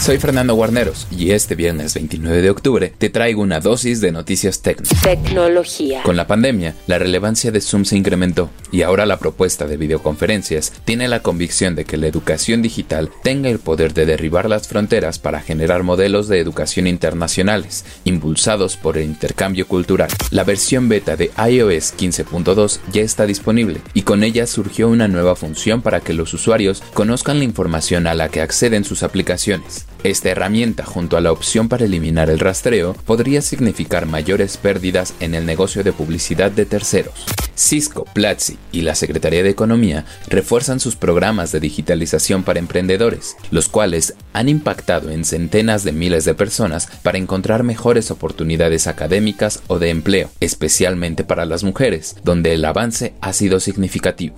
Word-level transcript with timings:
Soy 0.00 0.18
Fernando 0.18 0.54
Guarneros 0.54 1.08
y 1.10 1.32
este 1.32 1.56
viernes 1.56 1.92
29 1.94 2.40
de 2.40 2.50
octubre 2.50 2.92
te 2.96 3.10
traigo 3.10 3.42
una 3.42 3.58
dosis 3.58 4.00
de 4.00 4.12
noticias 4.12 4.62
técnicas. 4.62 5.02
Tecnología. 5.02 6.02
Con 6.04 6.16
la 6.16 6.28
pandemia, 6.28 6.76
la 6.86 6.98
relevancia 6.98 7.50
de 7.50 7.60
Zoom 7.60 7.84
se 7.84 7.96
incrementó 7.96 8.48
y 8.70 8.82
ahora 8.82 9.06
la 9.06 9.18
propuesta 9.18 9.66
de 9.66 9.76
videoconferencias 9.76 10.72
tiene 10.84 11.08
la 11.08 11.20
convicción 11.20 11.74
de 11.74 11.84
que 11.84 11.96
la 11.96 12.06
educación 12.06 12.62
digital 12.62 13.10
tenga 13.22 13.50
el 13.50 13.58
poder 13.58 13.92
de 13.92 14.06
derribar 14.06 14.48
las 14.48 14.68
fronteras 14.68 15.18
para 15.18 15.40
generar 15.40 15.82
modelos 15.82 16.28
de 16.28 16.38
educación 16.38 16.86
internacionales, 16.86 17.84
impulsados 18.04 18.76
por 18.76 18.98
el 18.98 19.04
intercambio 19.04 19.66
cultural. 19.66 20.08
La 20.30 20.44
versión 20.44 20.88
beta 20.88 21.16
de 21.16 21.32
iOS 21.36 21.92
15.2 21.98 22.78
ya 22.92 23.02
está 23.02 23.26
disponible 23.26 23.80
y 23.94 24.02
con 24.02 24.22
ella 24.22 24.46
surgió 24.46 24.88
una 24.88 25.08
nueva 25.08 25.34
función 25.34 25.82
para 25.82 26.00
que 26.00 26.14
los 26.14 26.32
usuarios 26.32 26.82
conozcan 26.94 27.38
la 27.38 27.44
información 27.44 28.06
a 28.06 28.14
la 28.14 28.28
que 28.28 28.40
acceden 28.40 28.84
sus 28.84 29.02
aplicaciones. 29.02 29.87
Esta 30.04 30.30
herramienta, 30.30 30.84
junto 30.84 31.16
a 31.16 31.20
la 31.20 31.32
opción 31.32 31.68
para 31.68 31.84
eliminar 31.84 32.30
el 32.30 32.38
rastreo, 32.38 32.94
podría 32.94 33.42
significar 33.42 34.06
mayores 34.06 34.56
pérdidas 34.56 35.14
en 35.18 35.34
el 35.34 35.44
negocio 35.44 35.82
de 35.82 35.92
publicidad 35.92 36.52
de 36.52 36.66
terceros. 36.66 37.26
Cisco, 37.56 38.04
Platzi 38.04 38.56
y 38.70 38.82
la 38.82 38.94
Secretaría 38.94 39.42
de 39.42 39.50
Economía 39.50 40.04
refuerzan 40.28 40.78
sus 40.78 40.94
programas 40.94 41.50
de 41.50 41.58
digitalización 41.58 42.44
para 42.44 42.60
emprendedores, 42.60 43.36
los 43.50 43.68
cuales 43.68 44.14
han 44.32 44.48
impactado 44.48 45.10
en 45.10 45.24
centenas 45.24 45.82
de 45.82 45.90
miles 45.90 46.24
de 46.24 46.34
personas 46.34 46.86
para 47.02 47.18
encontrar 47.18 47.64
mejores 47.64 48.12
oportunidades 48.12 48.86
académicas 48.86 49.60
o 49.66 49.80
de 49.80 49.90
empleo, 49.90 50.30
especialmente 50.38 51.24
para 51.24 51.46
las 51.46 51.64
mujeres, 51.64 52.14
donde 52.22 52.54
el 52.54 52.64
avance 52.64 53.14
ha 53.20 53.32
sido 53.32 53.58
significativo. 53.58 54.36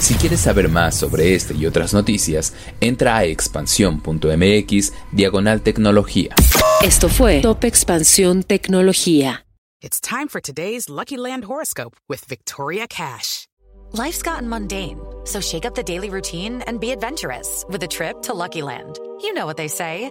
Si 0.00 0.14
quieres 0.14 0.40
saber 0.40 0.70
más 0.70 0.96
sobre 0.96 1.34
este 1.34 1.54
y 1.54 1.66
otras 1.66 1.92
noticias, 1.92 2.54
entra 2.80 3.18
a 3.18 3.24
expansión.mx 3.24 4.92
diagonal 5.12 5.60
tecnología. 5.60 6.34
Esto 6.82 7.10
fue 7.10 7.42
Top 7.42 7.62
Expansión 7.64 8.42
Tecnología. 8.42 9.44
It's 9.82 10.00
time 10.00 10.28
for 10.28 10.40
today's 10.40 10.88
Lucky 10.88 11.18
Land 11.18 11.44
horoscope 11.44 11.96
with 12.08 12.24
Victoria 12.26 12.86
Cash. 12.88 13.46
Life's 13.92 14.22
gotten 14.22 14.48
mundane, 14.48 14.98
so 15.24 15.40
shake 15.40 15.66
up 15.66 15.74
the 15.74 15.82
daily 15.82 16.08
routine 16.08 16.62
and 16.66 16.80
be 16.80 16.92
adventurous 16.92 17.64
with 17.68 17.82
a 17.82 17.88
trip 17.88 18.22
to 18.22 18.32
Lucky 18.32 18.62
Land. 18.62 18.98
You 19.20 19.34
know 19.34 19.44
what 19.44 19.58
they 19.58 19.68
say. 19.68 20.10